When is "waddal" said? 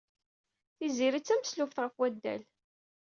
1.99-2.41